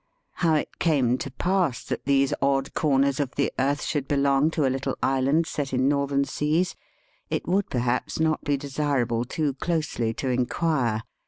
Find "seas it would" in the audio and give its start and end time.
6.25-7.69